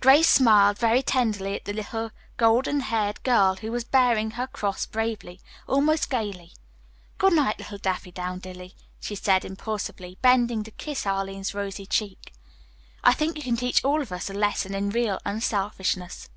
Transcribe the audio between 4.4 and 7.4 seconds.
cross bravely, almost gayly. "Good